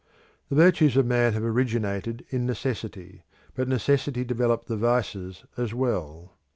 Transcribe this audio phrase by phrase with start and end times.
[0.49, 6.39] The virtues of man have originated in necessity; but necessity developed the vices as well.